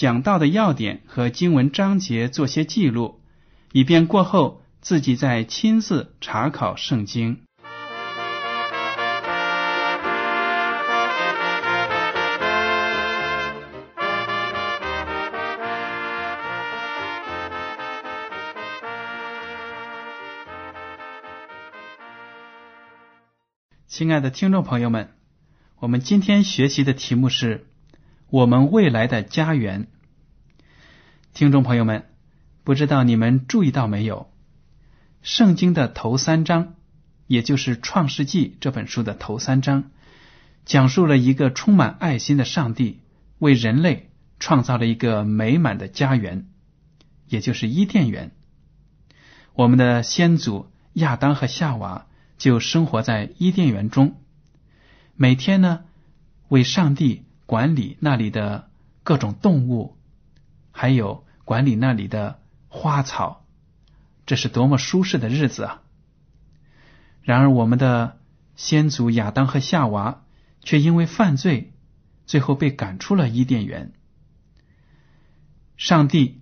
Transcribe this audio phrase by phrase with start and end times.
[0.00, 3.20] 讲到的要点和经文章节做些记录，
[3.72, 7.42] 以便过后自己再亲自查考圣经。
[23.86, 25.10] 亲爱的听众朋友们，
[25.78, 27.66] 我们今天学习的题目是
[28.30, 29.88] 我们未来的家园。
[31.32, 32.06] 听众朋友们，
[32.64, 34.30] 不知道你们注意到没有？
[35.22, 36.74] 圣经的头三章，
[37.26, 39.90] 也就是《创世纪》这本书的头三章，
[40.64, 43.00] 讲述了一个充满爱心的上帝
[43.38, 46.46] 为人类创造了一个美满的家园，
[47.28, 48.32] 也就是伊甸园。
[49.54, 52.06] 我们的先祖亚当和夏娃。
[52.38, 54.14] 就生活在伊甸园中，
[55.14, 55.84] 每天呢
[56.48, 58.70] 为上帝管理那里的
[59.02, 59.98] 各种动物，
[60.80, 63.44] 还有管理那里的花草，
[64.24, 65.82] 这是多么舒适的日子啊！
[67.20, 68.18] 然而，我们的
[68.56, 70.24] 先祖亚当和夏娃
[70.62, 71.74] 却因为犯罪，
[72.24, 73.92] 最后被赶出了伊甸园。
[75.76, 76.40] 上帝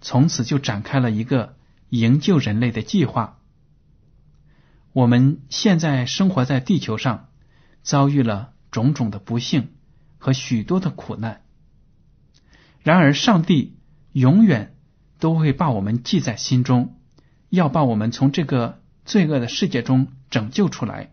[0.00, 1.56] 从此就展开了一个
[1.90, 3.38] 营救人类的计划。
[4.92, 7.28] 我们现在生活在地球上，
[7.84, 9.74] 遭遇了种种的不幸
[10.18, 11.42] 和许多的苦难。
[12.82, 13.76] 然而，上帝
[14.12, 14.74] 永远
[15.18, 16.96] 都会把我们记在心中，
[17.48, 21.12] 要把我们从这个罪恶的世界中拯救出来。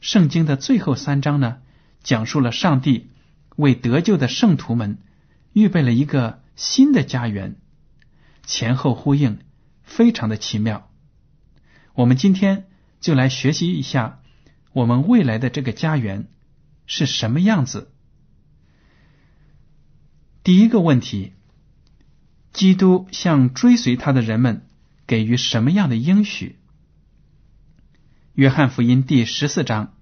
[0.00, 1.58] 圣经的最后三章呢，
[2.02, 3.10] 讲述了上帝
[3.56, 4.98] 为得救的圣徒们
[5.52, 7.56] 预备了一个新的家园，
[8.44, 9.38] 前后呼应，
[9.82, 10.90] 非常的奇妙。
[11.94, 12.68] 我们今天
[13.00, 14.20] 就来学习一下
[14.72, 16.28] 我们未来的这个家园
[16.86, 17.91] 是什么样子。
[20.44, 21.34] 第一个问题：
[22.52, 24.66] 基督向追随他的人们
[25.06, 26.56] 给予什么样的应许？
[28.34, 29.94] 约翰福音第十四章，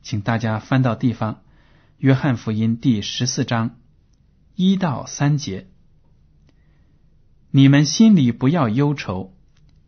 [0.00, 1.42] 请大家翻到地方。
[1.98, 3.76] 约翰福音第十四章
[4.54, 5.66] 一到三节：
[7.50, 9.34] 你们心里不要忧愁，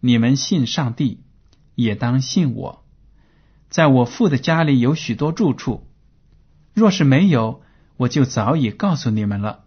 [0.00, 1.20] 你们信上帝。
[1.76, 2.84] 也当信我，
[3.68, 5.86] 在我父的家里有许多住处。
[6.72, 7.62] 若是没有，
[7.98, 9.65] 我就早已告诉你们了。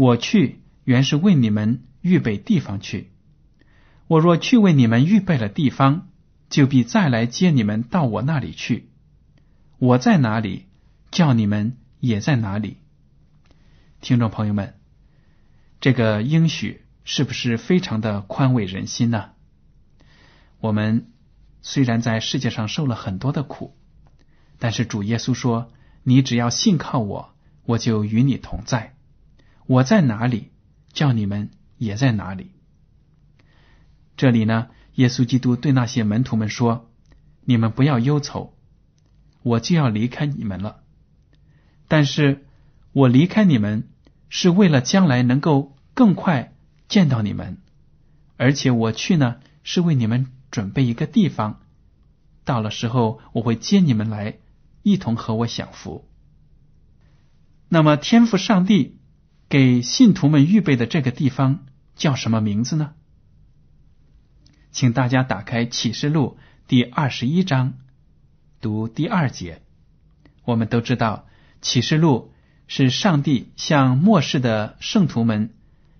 [0.00, 3.10] 我去原是为你们预备地方去。
[4.06, 6.08] 我若去为你们预备了地方，
[6.48, 8.88] 就必再来接你们到我那里去。
[9.76, 10.68] 我在哪里，
[11.10, 12.78] 叫你们也在哪里。
[14.00, 14.72] 听众朋友们，
[15.82, 19.32] 这个应许是不是非常的宽慰人心呢？
[20.60, 21.12] 我们
[21.60, 23.76] 虽然在世界上受了很多的苦，
[24.58, 25.70] 但是主耶稣说
[26.04, 27.34] ：“你只要信靠我，
[27.66, 28.94] 我就与你同在。
[29.70, 30.50] 我在哪里，
[30.92, 32.50] 叫你们也在哪里。”
[34.18, 36.90] 这里呢，耶稣基督对那些门徒们说
[37.46, 38.52] ：“你们不要忧愁，
[39.44, 40.82] 我就要离开你们了。
[41.86, 42.44] 但是
[42.90, 43.88] 我离开你们，
[44.28, 46.52] 是为了将来能够更快
[46.88, 47.58] 见到你们，
[48.36, 51.60] 而且我去呢，是为你们。”准备一个地方，
[52.44, 54.38] 到了时候我会接你们来，
[54.82, 56.08] 一同和我享福。
[57.68, 58.98] 那么，天赋上帝
[59.50, 61.66] 给信徒们预备的这个地方
[61.96, 62.94] 叫什么名字呢？
[64.70, 66.38] 请大家打开启示录
[66.68, 67.74] 第二十一章，
[68.62, 69.60] 读第二节。
[70.44, 71.26] 我们都知道，
[71.60, 72.32] 启示录
[72.68, 75.52] 是上帝向末世的圣徒们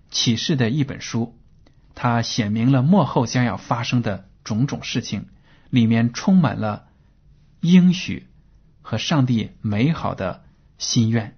[0.09, 1.37] 启示的一本书，
[1.93, 4.31] 它显明了末后将要发生的。
[4.43, 5.27] 种种事情
[5.69, 6.87] 里面充满了
[7.59, 8.27] 应许
[8.81, 10.43] 和上帝美好的
[10.79, 11.37] 心愿。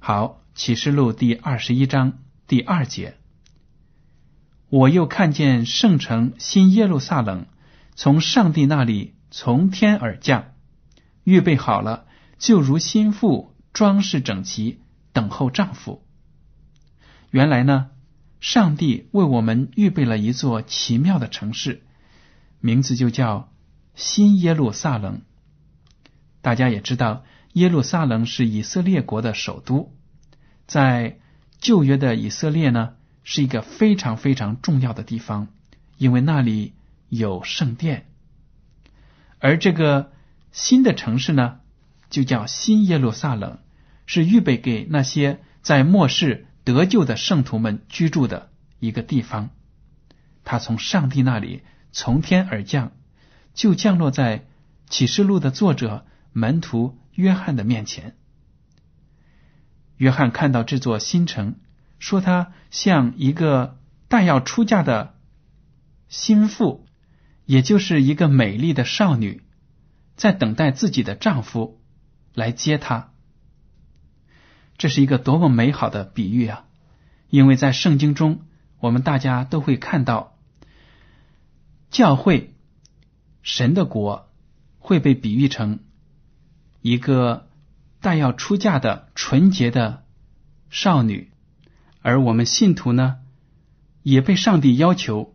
[0.00, 3.16] 好，启示录第二十一章第二节。
[4.68, 7.46] 我又看见圣城新耶路撒冷
[7.96, 10.52] 从上帝那里从天而降，
[11.24, 12.06] 预备好了，
[12.38, 14.78] 就如心腹装饰整齐，
[15.12, 16.06] 等候丈夫。
[17.30, 17.90] 原来呢，
[18.38, 21.82] 上帝为我们预备了一座奇妙的城市，
[22.60, 23.52] 名字就叫
[23.96, 25.22] 新耶路撒冷。
[26.42, 27.24] 大家也知道，
[27.54, 29.92] 耶路撒冷是以色列国的首都，
[30.66, 31.18] 在
[31.58, 32.94] 旧约的以色列呢。
[33.26, 35.48] 是一个非常非常重要的地方，
[35.96, 36.74] 因为那里
[37.08, 38.04] 有圣殿，
[39.38, 40.12] 而这个
[40.52, 41.60] 新的城市呢，
[42.10, 43.60] 就叫新耶路撒冷，
[44.04, 49.48] 是预备给那些在末世得救的圣徒们居住的一个地方。
[50.44, 51.62] 他从上帝那里
[51.92, 52.92] 从天而降，
[53.54, 54.44] 就降落在
[54.90, 58.16] 启示录的作者门徒约翰的面前。
[59.96, 61.56] 约翰看到这座新城。
[61.98, 65.14] 说他像一个但要出嫁的
[66.08, 66.84] 心腹，
[67.46, 69.42] 也就是一个美丽的少女，
[70.14, 71.80] 在等待自己的丈夫
[72.34, 73.12] 来接她。
[74.76, 76.66] 这是一个多么美好的比喻啊！
[77.30, 78.42] 因为在圣经中，
[78.80, 80.36] 我们大家都会看到，
[81.90, 82.54] 教会
[83.42, 84.28] 神的国
[84.78, 85.80] 会被比喻成
[86.82, 87.48] 一个
[88.04, 90.04] 但要出嫁的纯洁的
[90.68, 91.32] 少女。
[92.02, 93.16] 而我们信徒呢，
[94.02, 95.34] 也被上帝要求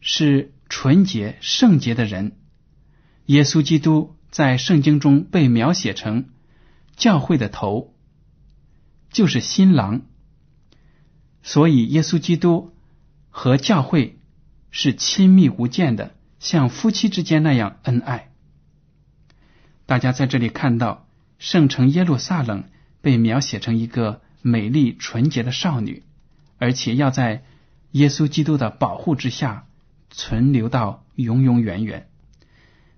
[0.00, 2.38] 是纯洁圣洁的人。
[3.26, 6.30] 耶稣基督在圣经中被描写成
[6.96, 7.94] 教会的头，
[9.10, 10.06] 就是新郎。
[11.42, 12.74] 所以，耶稣基督
[13.28, 14.18] 和教会
[14.70, 18.32] 是亲密无间的，像夫妻之间那样恩爱。
[19.84, 21.07] 大家在这里看到
[21.38, 22.64] 圣城耶路撒冷
[23.00, 24.20] 被描写成一个。
[24.40, 26.04] 美丽纯洁的少女，
[26.58, 27.42] 而且要在
[27.90, 29.66] 耶稣基督的保护之下
[30.10, 32.08] 存留到永永远远。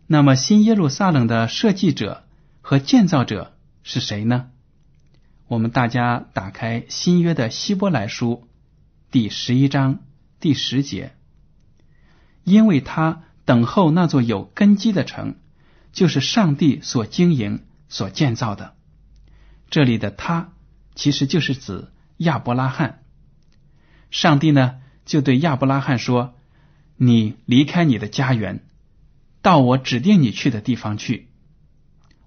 [0.06, 2.24] 那么，新耶路撒冷的设计者
[2.60, 4.50] 和建造者是谁呢？
[5.48, 8.46] 我们大家打开新约的希伯来书
[9.10, 10.00] 第十一章
[10.40, 11.14] 第十节，
[12.44, 15.36] 因为他等候那座有根基的城，
[15.90, 18.74] 就是上帝所经营、所建造的。
[19.68, 20.54] 这里的他。
[20.96, 21.88] 其实就是指
[22.18, 23.04] 亚伯拉罕。
[24.10, 26.34] 上帝呢，就对亚伯拉罕说
[26.98, 28.66] ：“你离开你的家园，
[29.40, 31.28] 到我指定你去的地方去，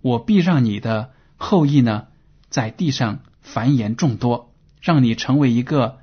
[0.01, 2.07] 我必让你的后裔呢，
[2.49, 5.99] 在地上繁衍众多，让你成为一个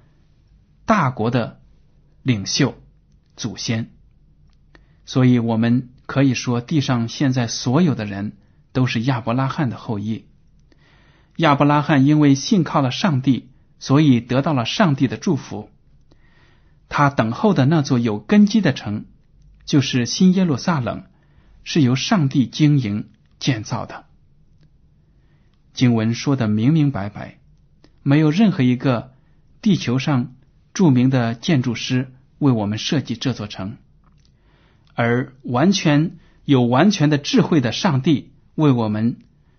[0.85, 1.61] 大国的
[2.23, 2.79] 领袖、
[3.35, 3.91] 祖先。”
[5.07, 8.37] 所以，我们可以说，地上现在所有的人
[8.73, 10.27] 都是亚伯拉罕的后裔。
[11.37, 15.71] 亚伯拉罕因为信靠了上帝，所以得到了上帝的祝福。
[16.89, 19.07] 他等候的那座有根基的城，
[19.65, 21.05] 就是新耶路撒冷，
[21.63, 24.05] 是由上帝经营建造的。
[25.73, 27.39] 经文说的明明白白，
[28.03, 29.13] 没有任何一个
[29.63, 30.35] 地球上
[30.75, 33.77] 著名的建筑师为我们设计这座城，
[34.95, 38.30] 而完全有完全的智慧的上帝
[38.61, 39.17] 为我们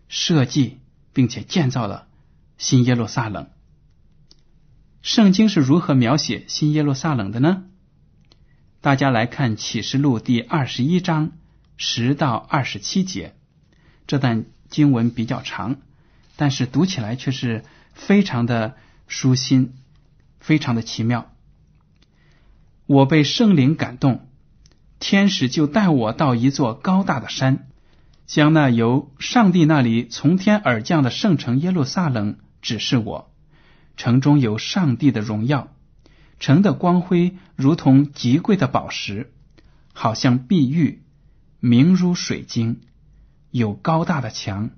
[0.07, 0.77] 设计。
[1.13, 2.07] 并且建造了
[2.57, 3.49] 新耶路撒冷。
[5.01, 7.63] 圣经是如何描写新耶路撒冷的呢？
[8.79, 11.31] 大家来看启示录第二十一章
[11.75, 13.35] 十到二十七节，
[14.07, 15.81] 这段经文比较长，
[16.37, 18.77] 但是读起来却是非常的
[19.07, 19.73] 舒心，
[20.39, 21.29] 非常的奇妙。
[22.85, 24.29] 我被圣灵感动，
[24.99, 27.67] 天使就带我到一座高大的山。
[28.25, 33.33] 将那由上帝那里从天而降的圣城耶路撒冷指示我，
[33.97, 35.73] 城中有上帝的荣耀，
[36.39, 39.33] 城的光辉如同极贵的宝石，
[39.93, 41.03] 好像碧玉，
[41.59, 42.81] 明如水晶，
[43.49, 44.69] 有高大的墙，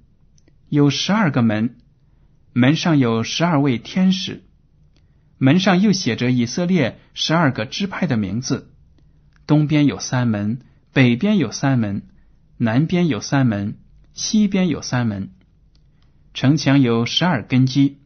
[0.67, 1.75] 有十二个门，
[2.53, 4.43] 门上有十二位天使，
[5.37, 8.71] 门上又写着以色列十二个支派的名字，
[9.45, 12.07] 东边有三门，北边有三门。
[12.63, 13.77] 南边有三门，
[14.13, 15.31] 西边有三门。
[16.33, 17.99] 城墙有十二根基，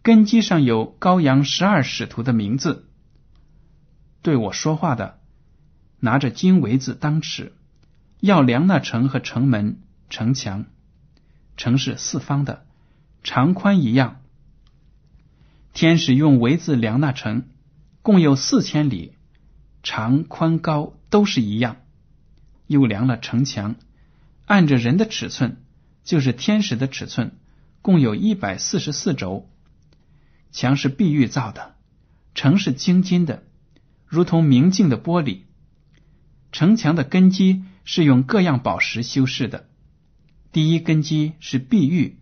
[0.00, 2.88] 根基上有羔羊十二使徒的名字。
[4.22, 5.18] 对我说话的，
[6.00, 7.52] 拿着金围子当尺，
[8.18, 10.64] 要量那城和城门、城墙。
[11.58, 12.64] 城是四方的，
[13.22, 14.22] 长宽一样。
[15.74, 17.46] 天使用围子量那城，
[18.00, 19.12] 共有四千里，
[19.82, 21.76] 长宽高都是一样。
[22.66, 23.76] 又量了城墙，
[24.44, 25.56] 按着人的尺寸，
[26.04, 27.32] 就是天使的尺寸，
[27.82, 29.48] 共有一百四十四轴，
[30.52, 31.74] 墙是碧玉造的，
[32.34, 33.44] 城是晶金的，
[34.06, 35.40] 如同明镜的玻璃。
[36.52, 39.68] 城墙的根基是用各样宝石修饰的。
[40.52, 42.18] 第一根基是碧玉，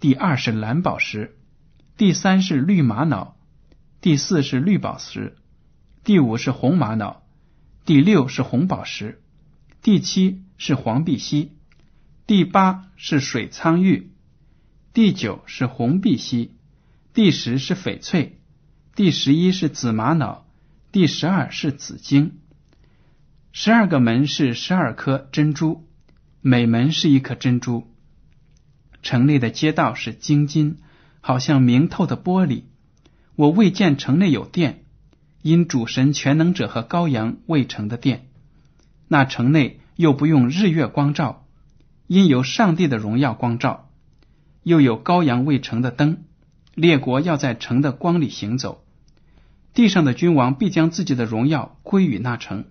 [0.00, 1.38] 第二是蓝宝石，
[1.96, 3.36] 第三是绿玛瑙，
[4.02, 5.36] 第四是绿宝石，
[6.04, 7.22] 第五是红玛瑙，
[7.86, 9.22] 第六是红宝石，
[9.82, 11.52] 第七是黄碧玺，
[12.26, 14.10] 第八是水苍玉，
[14.92, 16.52] 第九是红碧玺。
[17.14, 18.38] 第十是翡翠，
[18.94, 20.46] 第十一是紫玛瑙，
[20.92, 22.38] 第十二是紫晶。
[23.52, 25.88] 十二个门是十二颗珍珠，
[26.42, 27.88] 每门是一颗珍珠。
[29.02, 30.76] 城内的街道是晶金，
[31.20, 32.64] 好像明透的玻璃。
[33.34, 34.84] 我未见城内有殿，
[35.40, 38.29] 因主神全能者和羔羊未成的殿。
[39.12, 41.44] 那城内又不用日月光照，
[42.06, 43.90] 因有上帝的荣耀光照，
[44.62, 46.22] 又有羔羊未成的灯。
[46.76, 48.84] 列国要在城的光里行走，
[49.74, 52.66] 地上的君王必将自己的荣耀归于那城。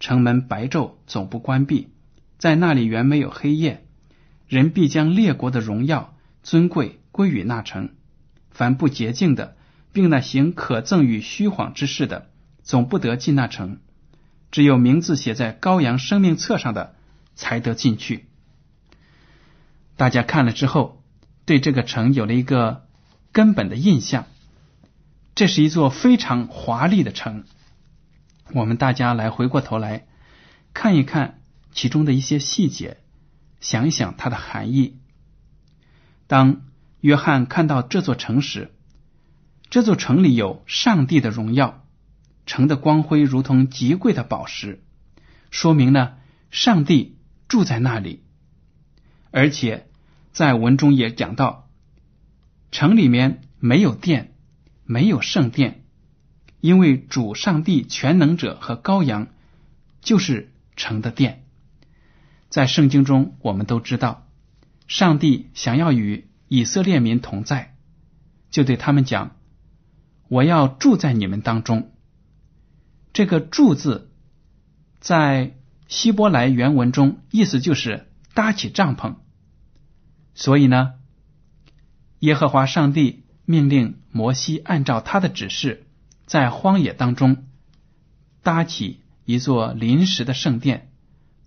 [0.00, 1.88] 城门白昼总不关闭，
[2.38, 3.84] 在那里原没有黑夜。
[4.48, 7.90] 人必将列国的荣耀尊贵归于那城。
[8.50, 9.58] 凡不洁净的，
[9.92, 12.30] 并那行可憎与虚谎之事的，
[12.62, 13.80] 总不得进那城。
[14.56, 16.94] 只有名字写在羔羊生命册上的，
[17.34, 18.24] 才得进去。
[19.96, 21.02] 大家看了之后，
[21.44, 22.86] 对这个城有了一个。
[23.32, 24.24] 根本的印象，
[25.34, 27.44] 这是一座非常华丽的城。
[28.54, 30.06] 我们大家来回过头来
[30.72, 31.38] 看一看
[31.72, 32.96] 其中的一些细节，
[33.60, 34.96] 想一想它的含义。
[36.26, 36.62] 当
[37.02, 38.72] 约翰看到这座城时，
[39.68, 41.85] 这座城里有上帝的荣耀，
[42.46, 44.82] 城的光辉如同极贵的宝石，
[45.50, 46.14] 说明呢
[46.50, 48.22] 上帝住在那里。
[49.30, 49.88] 而且
[50.32, 51.64] 在文中也讲到。
[52.72, 54.34] 城里面没有殿，
[54.84, 55.84] 没有圣殿，
[56.60, 59.28] 因为主上帝全能者和羔羊
[60.02, 61.44] 就是城的殿。
[62.50, 64.26] 在圣经中，我们都知道，
[64.88, 67.76] 上帝想要与以色列民同在，
[68.50, 69.36] 就对他们讲
[70.28, 71.92] ：“我要住在你们当中。”
[73.16, 74.10] 这个“住”字
[75.00, 75.56] 在
[75.88, 79.14] 希伯来原文中意思就是搭起帐篷，
[80.34, 80.92] 所以呢。
[82.18, 85.86] 耶和华上帝命令摩西按照他的指示，
[86.26, 87.46] 在荒野当中
[88.42, 90.92] 搭起一座临时的圣殿。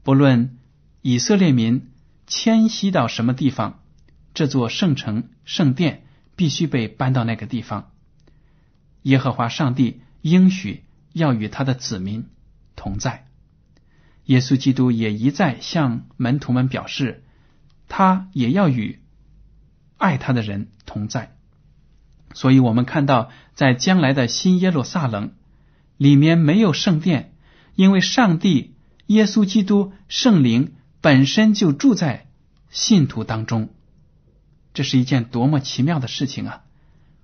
[0.01, 0.57] 不论
[1.03, 1.91] 以色列民
[2.25, 3.83] 迁徙到什么地方，
[4.33, 7.91] 这座圣城圣殿必须被搬到那个地方。
[9.03, 10.83] 耶和华上帝应许
[11.19, 12.25] 要与他的子民
[12.75, 13.27] 同在。
[14.25, 17.23] 耶稣基督也一再向门徒们表示，
[17.87, 18.99] 他也要与。
[20.01, 21.35] 爱他的人同在，
[22.33, 25.33] 所以我们看到，在将来的新耶路撒冷
[25.97, 27.33] 里面没有圣殿，
[27.75, 32.27] 因为上帝、耶稣基督、圣灵本身就住在
[32.69, 33.67] 信徒当中。
[34.73, 36.61] 这是一件多么奇妙的事情啊！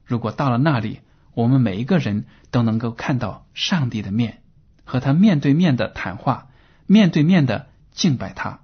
[0.04, 1.00] 如果到了那里，
[1.36, 4.42] 我们每一个人都能够看到上帝的面，
[4.86, 6.48] 和他面对面的谈话，
[6.88, 8.62] 面对面的敬拜他。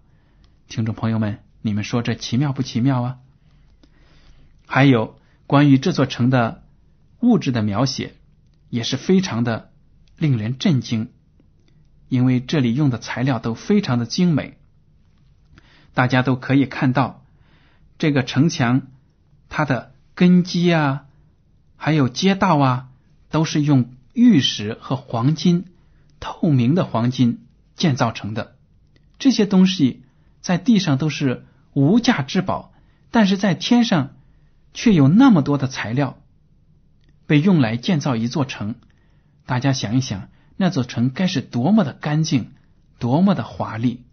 [0.70, 3.18] 听众朋友们，你们说这奇妙不奇妙啊？
[4.66, 6.64] 还有关于这座城的
[7.20, 8.16] 物质的描写，
[8.70, 9.70] 也是非常的
[10.18, 11.12] 令人震惊，
[12.08, 14.58] 因为这里用的材料都非常的精美。
[15.94, 17.26] 大家都可以看到，
[17.98, 18.84] 这个城墙
[19.50, 21.08] 它的根基啊，
[21.84, 22.90] 还有街道啊，
[23.32, 25.66] 都是用玉石和黄金、
[26.20, 27.46] 透明的黄金
[27.76, 28.56] 建造成的。
[29.18, 30.04] 这些东西
[30.42, 32.72] 在地上都是无价之宝，
[33.10, 34.12] 但是在天上。
[34.74, 36.18] 却有那么多的材料
[37.28, 38.76] 被用来建造一座城，
[39.46, 42.52] 大家想一想，那座城该是多么的干净，
[42.98, 44.06] 多么的华丽！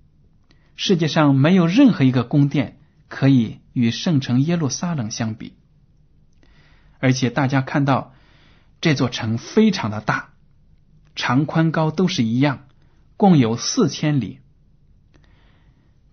[0.75, 5.53] 世界上没有任何一个宫殿可以与圣城耶路撒冷相比。
[6.99, 8.15] 而且大家看到
[8.81, 10.31] 这座城非常的大，
[11.15, 12.67] 长宽高都是一样，
[13.17, 14.41] 共有四千里。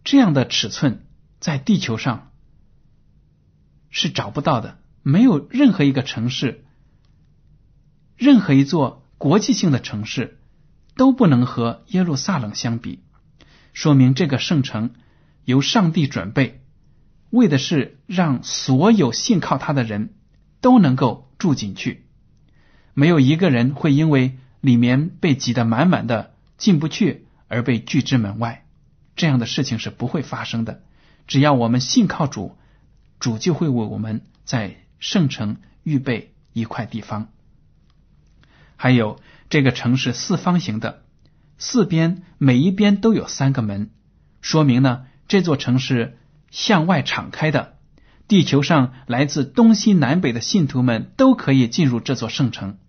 [0.04, 1.06] 这样的尺寸
[1.40, 2.32] 在地球上。
[3.98, 6.66] 是找不到的，没有任何一个城市，
[8.18, 10.38] 任何一座国际性的城市
[10.98, 13.06] 都不能和耶路撒冷相比。
[13.72, 14.96] 说明这个圣城
[15.46, 16.62] 由上帝准备，
[17.30, 20.14] 为的是让所有信靠他的人
[20.66, 22.08] 都能够住进去，
[22.96, 28.66] 没有一个人会因为里面被挤得满满的进不去而被拒之门外。
[29.16, 30.82] 这样的事情是不会发生的。
[31.28, 32.58] 只要我们信靠主。
[33.20, 37.30] 主就会为我们在圣城预备一块地方。
[38.76, 39.20] 还有
[39.50, 41.04] 这个城是四方形的，
[41.58, 43.92] 四边每一边都有三个门，
[44.42, 46.18] 说明呢这座城市
[46.50, 47.75] 向外敞开的。
[48.28, 52.80] 地球上来自东西南北的信徒们都可以进入这座圣城。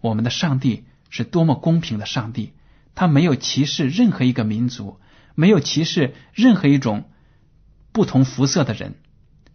[0.00, 2.52] 我们的上帝是多么公平的上帝，
[2.94, 5.00] 他没有歧视任何一个民族，
[5.34, 7.10] 没有歧视任何一种
[7.90, 8.94] 不同肤色的人。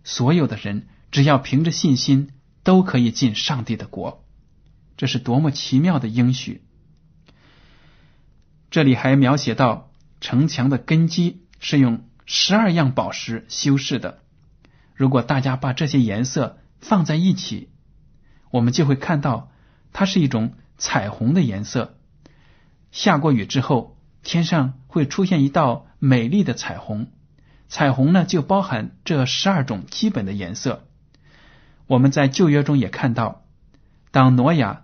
[0.04, 2.32] 所有的人只要凭着信心，
[2.64, 4.26] 都可以进上帝的国。
[4.98, 6.62] 这是多么奇妙的应许！
[8.70, 14.23] 这里还描写到城墙的根基是用十二样宝石修饰的。
[14.96, 17.70] 如果大家把这些颜色放在一起，
[18.52, 19.52] 我们就会看到
[19.92, 21.98] 它是一种彩虹的颜色。
[22.92, 27.08] 下过雨之后，天上会出现一道美丽的彩虹。
[27.68, 30.86] 彩虹呢，就包含这十二种基本的颜色。
[31.88, 33.44] 我们在旧约中也看到，
[34.12, 34.84] 当挪亚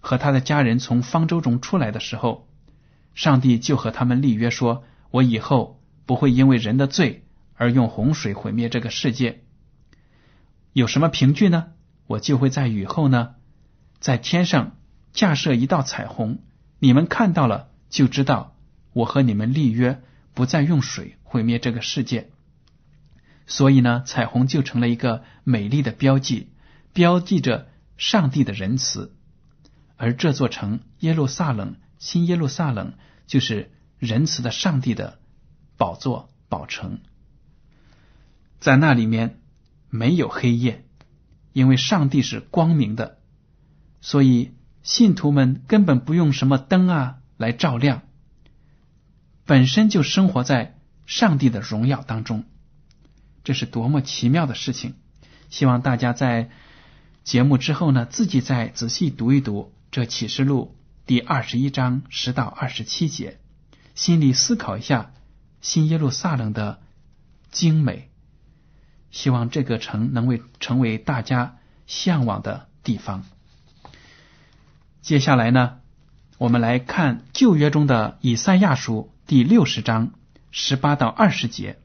[0.00, 2.46] 和他的家人从方舟中出来的时候，
[3.14, 7.24] 上帝就和他们立约说：“我以后不会因为人的罪。”
[7.62, 9.44] 而用洪水毁灭这个世界，
[10.72, 11.74] 有什么凭据呢？
[12.08, 13.36] 我就会在雨后呢，
[14.00, 14.76] 在天上
[15.12, 16.40] 架设一道彩虹，
[16.80, 18.56] 你们看到了就知道
[18.92, 20.02] 我和你们立约，
[20.34, 22.32] 不再用水毁灭这个世界。
[23.46, 26.50] 所以呢，彩虹就成了一个美丽的标记，
[26.92, 29.14] 标记着上帝的仁慈。
[29.96, 32.94] 而这座城耶路撒冷，新耶路撒冷，
[33.28, 35.20] 就是仁慈的上帝的
[35.76, 36.98] 宝座宝城。
[38.62, 39.40] 在那里面
[39.90, 40.84] 没有黑夜，
[41.52, 43.18] 因为上帝是光明的，
[44.00, 44.52] 所以
[44.84, 48.02] 信徒们根本不用什么灯啊来照亮，
[49.44, 52.44] 本身就生活在上帝的荣耀当中。
[53.42, 54.92] 这是多么奇妙的事情！
[55.50, 56.50] 希望大家在
[57.24, 63.40] 节目之后呢，自己再仔细读一读这启示录第二十一章十到二十七节，
[63.96, 65.12] 心里思考一下
[65.60, 66.80] 新耶路撒冷的
[67.50, 68.11] 精美。
[69.12, 73.24] 希望这个城能为成为大家向往的地方。
[75.02, 75.78] 接下来呢，
[76.38, 80.12] 我们来看旧约中的以赛亚书第六十章
[80.50, 81.78] 十八到二十节：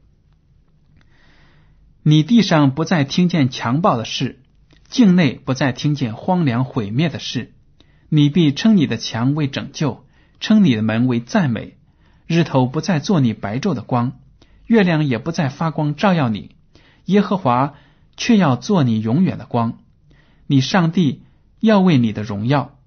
[2.02, 4.40] 你地上不再听见强暴的事，
[4.88, 7.52] 境内不再听见荒凉毁灭的事，
[8.08, 10.06] 你必称你的墙为拯救，
[10.40, 11.76] 称你的门为赞美。
[12.26, 14.20] 日头不再做你白昼的光，
[14.66, 16.56] 月亮也不再发光照耀你。
[17.08, 17.74] 耶和华
[18.18, 19.78] 却要做你永远的光，
[20.46, 21.22] 你上帝
[21.58, 22.78] 要为你的荣耀，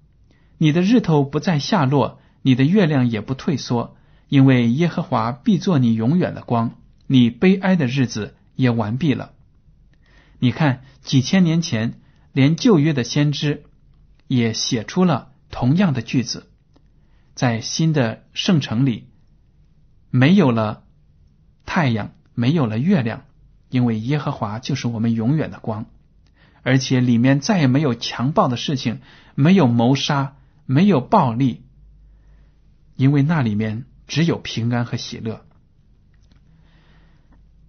[0.58, 3.96] 你的日头不再下落，你的月亮也不退缩，
[4.28, 9.32] 因为耶和华必做你永远的光，你悲哀的日子也完毕了。
[10.38, 13.64] 你看，几千年前，连旧约的先知
[14.28, 16.48] 也写出了同样的句子，
[17.34, 19.08] 在新的圣城里，
[20.10, 20.84] 没有了
[21.66, 23.24] 太阳，没有了月亮。
[23.72, 25.86] 因为耶和华就是我们永远的光，
[26.62, 29.00] 而且里面再也没有强暴的事情，
[29.34, 31.62] 没有谋杀，没有暴力，
[32.96, 35.46] 因为那里面只有平安和喜乐。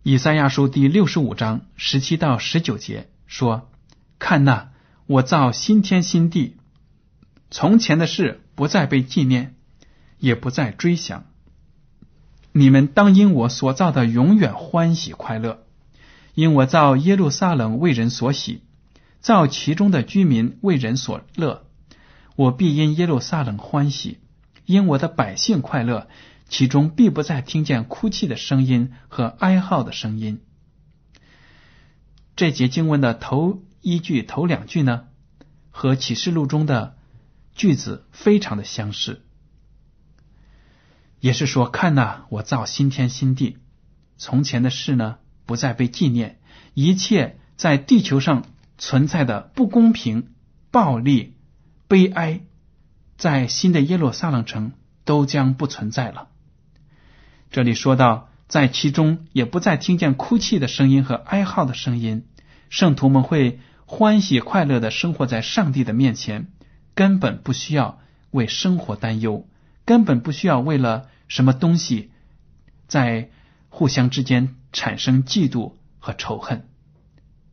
[0.02, 3.72] 以赛亚书第六十五章十七到十九节说
[4.20, 4.74] ：“看那，
[5.08, 6.58] 我造新天新地，
[7.50, 9.56] 从前的事不再被纪念，
[10.20, 11.24] 也不再追想。
[12.52, 15.63] 你们当因我所造的永远欢喜快乐。”
[16.34, 18.64] 因我造耶路撒冷为人所喜，
[19.20, 21.66] 造其中的居民为人所乐，
[22.36, 24.20] 我必因耶路撒冷欢喜，
[24.66, 26.08] 因我的百姓快乐，
[26.50, 30.42] 其中必不再听见哭泣的声音和哀号的声音。
[32.36, 35.06] 这节经文的头一句、头两句呢，
[35.70, 36.98] 和启示录中的
[37.54, 39.22] 句子非常的相似，
[41.20, 43.60] 也是说：看呐，我造新天新地，
[44.18, 45.20] 从前的事呢？
[45.46, 46.40] 不再被纪念，
[46.74, 48.46] 一切在地球上
[48.78, 50.30] 存在的不公平、
[50.72, 51.36] 暴力、
[51.88, 52.42] 悲哀，
[53.18, 54.74] 在新的耶路撒冷城
[55.06, 56.30] 都将不存在了。
[57.52, 62.26] 这里说到，在其中也不再听见哭泣的声音和哀号的声音，
[62.70, 66.48] 圣徒们会欢喜快乐的生活在上帝的面前，
[66.96, 68.00] 根本不需要
[68.32, 69.48] 为生活担忧，
[69.86, 72.12] 根本不需要为了什么东西
[72.88, 73.30] 在
[73.70, 74.56] 互相之间。
[74.74, 76.68] 产生嫉妒和仇恨，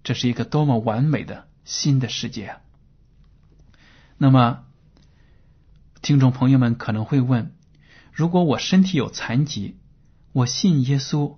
[0.03, 2.61] 这是一个多么完美的新的世界啊！
[4.17, 4.65] 那么，
[6.03, 7.53] 听众朋友们可能会问：
[8.13, 9.77] 如果我身体有残疾，
[10.33, 11.37] 我信耶稣，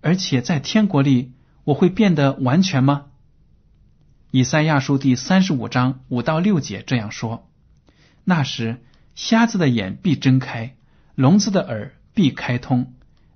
[0.00, 1.32] 而且在天国里，
[1.64, 3.06] 我会变得完全吗？
[4.30, 7.48] 以赛亚书第三十五章五到六节这样说
[8.24, 8.82] ：“那时，
[9.14, 10.76] 瞎子的眼必睁开，
[11.14, 12.92] 聋子的耳必开通；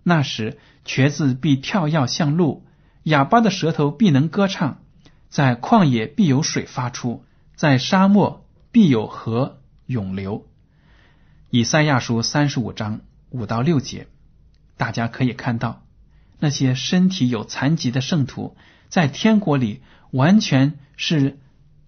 [0.08, 2.66] 那时，瘸子必跳跃像鹿，
[3.04, 4.80] 哑巴的舌头必能歌唱。
[5.28, 10.48] 在旷野必有水发出，在沙漠必有河涌流。”
[11.50, 14.08] 以赛亚书三十五章五到六节，
[14.76, 15.84] 大家可以看到，
[16.40, 18.56] 那些身体有残疾的圣徒
[18.88, 20.78] 在天国里完全。
[21.00, 21.38] 是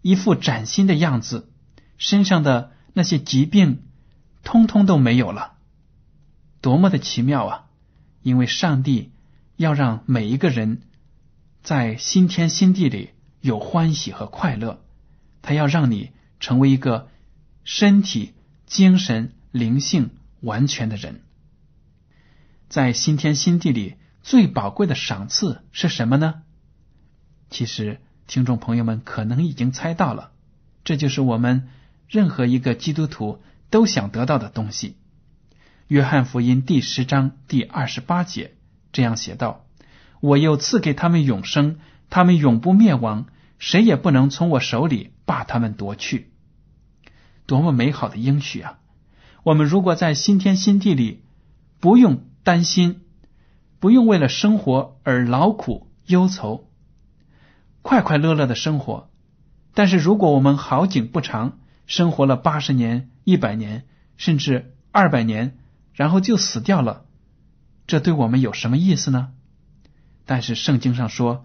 [0.03, 1.51] 一副崭新的样子，
[1.99, 3.83] 身上的那些疾病
[4.45, 5.55] 通通都没有了，
[6.61, 7.67] 多么的奇妙啊！
[8.23, 9.13] 因为上帝
[9.57, 10.83] 要让每一个人
[11.63, 14.83] 在新天新地里有欢喜和快乐，
[15.43, 17.09] 他要让你成为一个
[17.65, 18.35] 身体、
[18.67, 21.23] 精神、灵性完全的人。
[22.69, 26.43] 在新天新地里最宝贵的赏赐是什么呢？
[27.51, 28.01] 其实。
[28.27, 30.31] 听众朋友们可能已经猜到了，
[30.85, 31.69] 这就是我们
[32.07, 34.99] 任何一个基督徒都想得到的东西。
[35.91, 38.55] 约翰福音第十章第二十八节
[38.93, 39.65] 这样写道
[40.23, 43.27] ：“我又赐给他们永生，他们永不灭亡，
[43.59, 46.31] 谁也不能从我手里把他们夺去。”
[47.45, 48.79] 多么美好的应许啊！
[49.43, 51.25] 我们如果在新天新地里，
[51.81, 53.01] 不用担心，
[53.81, 56.71] 不用为了生活而劳苦忧愁。
[57.83, 59.11] 快快乐乐的生活，
[59.75, 65.57] 但是如果我们好景不长，生活了八十年、一百年，甚至二百年，
[66.01, 67.05] 然后就死掉了，
[67.87, 69.35] 这对我们有什么意思呢？
[70.25, 71.45] 但是圣经上说，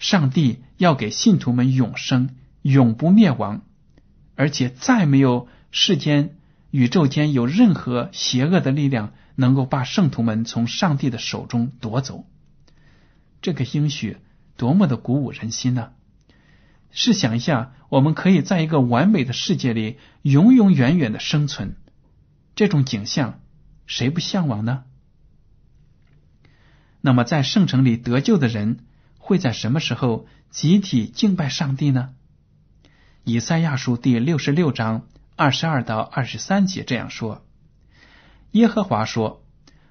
[0.00, 2.30] 上帝要给信徒们永生，
[2.60, 3.62] 永不灭亡，
[4.34, 6.36] 而且再没有世间、
[6.72, 12.26] 宇宙间有任何邪恶的力量能够把圣徒们从上帝的手中夺走。
[13.42, 14.16] 这个应许。
[14.56, 15.92] 多么的鼓舞人心呢！
[16.90, 21.76] 试想一下，我们可以在一个完美的世界里永永远远的生存，
[22.56, 23.40] 这种景象
[23.86, 24.84] 谁不向往呢？
[27.00, 28.86] 那么，在圣城里得救的人
[29.18, 32.14] 会在什么时候集体敬拜上帝呢？
[33.24, 37.44] 以赛亚书第六十六章二十二到二十三节这样说
[38.52, 39.44] ：“耶和华说，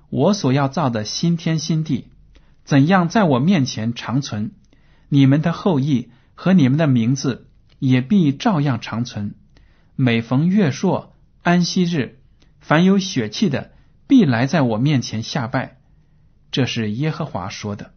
[0.10, 2.10] 我所要造的新天新地。”
[2.63, 4.51] 怎样在我面前长存？
[5.10, 9.36] 你们的后裔和你们的名字也必照样长存。
[9.97, 12.21] 每逢月朔、安息日，
[12.62, 13.72] 凡有血气的，
[14.13, 15.80] 必来在我面前下拜。
[16.52, 17.95] 这是耶和华说的。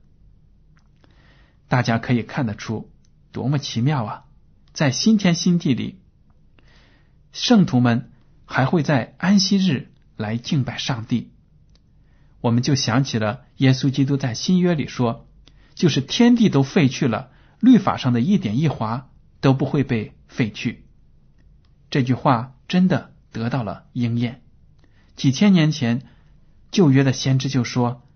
[1.68, 2.90] 大家可以看得出，
[3.33, 4.24] 多么奇妙啊！
[4.72, 6.00] 在新天新地里，
[7.33, 8.11] 圣徒们
[8.46, 11.35] 还会在安息日来敬拜上帝。
[12.40, 15.29] 我们就想起了耶稣基督在新约里说
[15.76, 19.11] ：“就是天地都废去了，律法上的一点一划
[19.42, 20.87] 都不会被废去。”
[21.90, 24.40] 这句话真的得到了应验。
[25.16, 26.02] 几千年前，
[26.70, 28.07] 旧约的先知就说，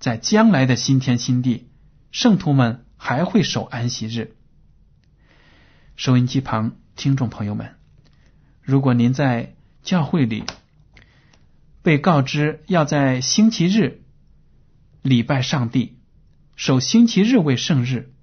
[0.00, 1.68] 在将来的新天新地，
[2.10, 4.34] 圣徒们还会守安息日。
[5.96, 7.74] 收音机旁听众朋友们，
[8.62, 10.44] 如果您在教会里，
[11.82, 14.02] 被告知要在星期日
[15.02, 15.98] 礼拜上帝，
[16.56, 18.14] 守星期日为圣日。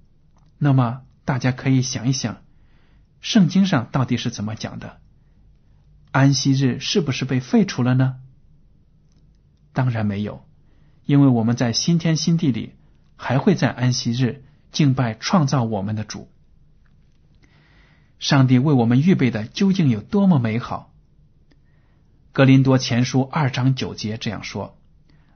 [0.58, 2.42] 那么大家可以想一想，
[3.20, 5.00] 圣经上到底是怎么讲的？
[6.10, 8.16] 安息日是不是被废除了呢？
[9.74, 10.46] 当然没有，
[11.04, 12.72] 因为我们在新天新地里
[13.16, 16.30] 还会在安息日敬拜创造我们的主。
[18.18, 20.94] 上帝为我们预备的究竟有多么美好？
[22.32, 24.78] 格林多前书二章九节这样说：“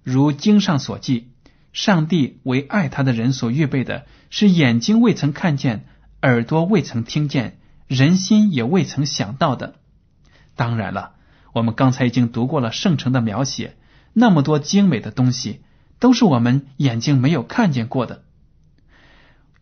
[0.02, 1.32] 如经上所记，
[1.72, 5.84] 上帝为爱他的人所预备的，是眼睛未曾看见，
[6.22, 9.76] 耳朵未曾听见，人心也未曾想到的。”
[10.56, 11.14] 当然了，
[11.52, 13.76] 我们刚才已经读过了圣城的描写，
[14.18, 15.62] 那么多精美的东西，
[16.00, 18.24] 都是我们眼睛没有看见过的。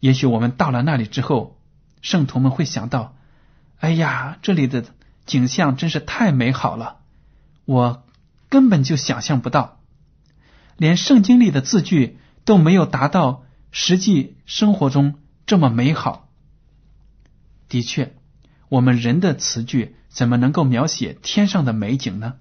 [0.00, 1.58] 也许我们到了那里之后，
[2.00, 3.16] 圣徒们会想到
[3.78, 4.84] ：“哎呀，这里的
[5.26, 7.00] 景象真是太美好了。”
[7.66, 8.04] 我
[8.48, 9.80] 根本就想象不到，
[10.76, 16.30] 连圣经里的字句都没有达到实际生活中这么美好。
[17.68, 18.14] 的确，
[18.68, 22.36] 我们人的词句怎么能够描写天上的美景呢？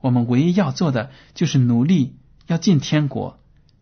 [0.00, 3.40] 我们唯一要做的就是努力要进天国，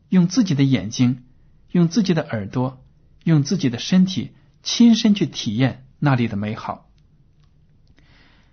[0.09, 1.25] 用自己的眼睛、
[1.71, 2.83] 用自己的耳朵、
[3.25, 6.89] 用自己的身体，亲身去体验那里的美好。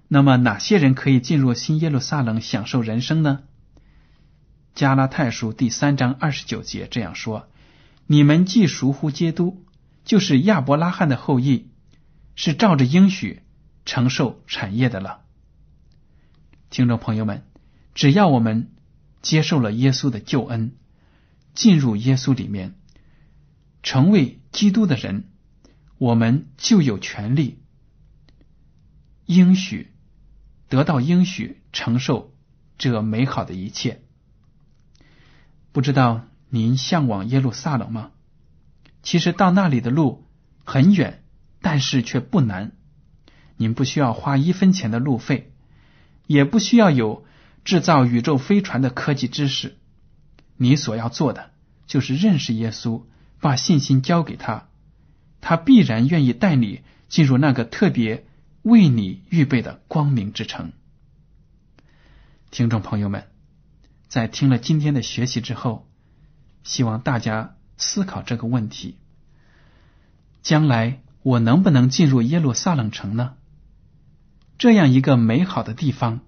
[0.07, 3.43] 那么哪些人可以进入新耶路撒冷享受人生呢？
[4.75, 7.47] 加拉太书第三章二十九节这样说
[8.05, 9.63] ：“你们既熟乎基督，
[10.03, 11.69] 就是亚伯拉罕的后裔，
[12.35, 13.41] 是照着应许
[13.85, 15.21] 承受产业的了。
[16.69, 17.43] 听众朋友们，
[17.93, 18.71] 只要我们
[19.21, 20.75] 接受了耶稣的救恩，
[21.53, 22.75] 进入耶稣里面，
[23.83, 25.25] 成为基督的人，
[25.97, 27.59] 我们就有权利
[29.25, 29.91] 应许
[30.69, 32.33] 得到应许承受
[32.77, 34.01] 这美好的一切。
[35.71, 38.11] 不知道您向往耶路撒冷吗？
[39.01, 40.27] 其实到那里的路
[40.63, 41.23] 很远，
[41.61, 42.71] 但是却不难。
[43.57, 45.51] 您不需要花一分钱的路费，
[46.25, 47.25] 也不需要有
[47.63, 49.77] 制造宇宙飞船的科技知识。
[50.57, 51.51] 你所要做的
[51.87, 53.03] 就是认识耶稣，
[53.39, 54.67] 把信心交给他，
[55.41, 58.25] 他必然愿意带你进入那个特别
[58.61, 60.71] 为你预备的光明之城。
[62.51, 63.27] 听众朋友们。
[64.09, 65.89] 在听了今天的学习之后，
[66.63, 68.99] 希望大家思考这个问题：
[70.43, 73.33] 将来我能不能进入耶路撒冷城呢？
[74.59, 76.19] 这样一个美好的地方，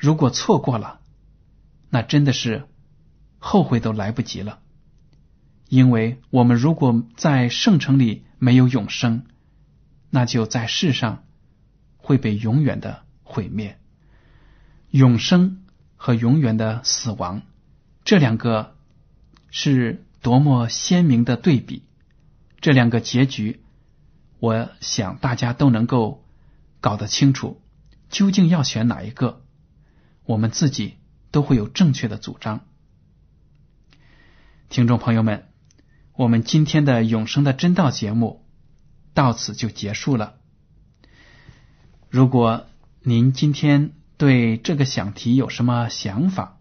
[0.00, 1.00] 如果错过了，
[1.90, 2.66] 那真的是
[3.38, 4.58] 后悔都来不及了。
[5.68, 9.24] 因为我们如果在圣城里没有永生，
[10.10, 11.24] 那就在世上
[11.98, 13.78] 会被永远的毁灭。
[14.90, 15.58] 永生。
[16.02, 17.42] 和永远的死亡，
[18.04, 18.74] 这两个
[19.50, 21.82] 是多么鲜明的对比！
[22.62, 23.60] 这两个结局，
[24.38, 26.24] 我想大家都能够
[26.80, 27.60] 搞得清楚，
[28.08, 29.42] 究竟要选哪一个，
[30.24, 30.94] 我们自己
[31.30, 32.66] 都会有正确的主张。
[34.68, 35.48] 听众朋友们，
[36.14, 38.46] 我们今天的永生的真道节目
[39.14, 40.36] 到此就结束了。
[42.08, 42.66] 如果
[43.02, 46.60] 您今天，对这个想题有什么想法，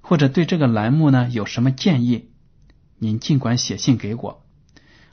[0.00, 2.30] 或者对这个栏目呢有什么建议，
[2.98, 4.46] 您尽管写信给我。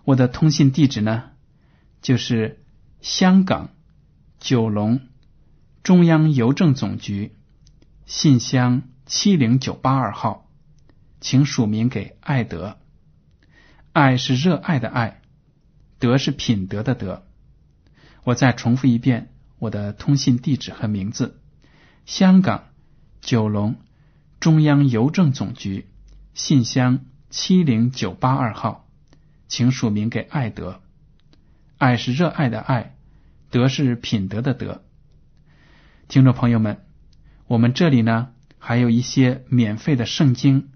[0.03, 1.31] 我的通信地址呢
[2.01, 2.63] 就是
[2.99, 3.69] 香港
[4.39, 4.99] 九龙
[5.83, 7.37] 中央邮政总局
[8.05, 10.49] 信箱七零九八二号，
[11.21, 12.77] 请署名给爱德。
[13.93, 15.21] 爱是热爱的爱，
[15.99, 17.25] 德是品德的德。
[18.23, 21.39] 我再重复一遍我的通信地址和名字。
[22.05, 22.65] 香港
[23.21, 23.75] 九龙
[24.39, 25.89] 中央邮政总局
[26.33, 28.89] 信箱七零九八二号，
[29.47, 30.81] 请署名给爱德。
[31.77, 32.97] 爱是热爱的爱，
[33.49, 34.83] 德是品德的德。
[36.09, 36.85] 听众朋友们，
[37.47, 40.69] 我们这里呢还有一些免费的圣经、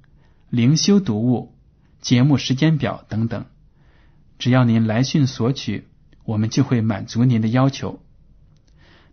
[0.49, 1.55] 灵修读物、
[2.01, 3.45] 节目时间表等等，
[4.39, 5.87] 只要您来信索取，
[6.23, 8.01] 我们就会满足您的要求。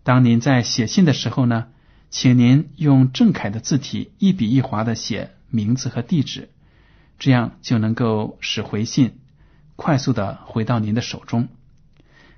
[0.02, 1.68] 当您在写信的时候呢？
[2.10, 6.48] 请您用正楷的字体一笔一划的写名字和地址，
[7.18, 9.18] 这样就能够使回信
[9.74, 11.48] 快速的回到您的手中。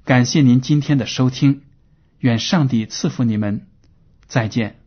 [0.03, 1.61] 感谢您今天的收听，
[2.21, 3.67] 愿上帝赐福你们，
[4.27, 4.86] 再见。